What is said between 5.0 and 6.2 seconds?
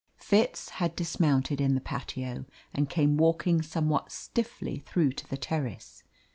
to the terrace.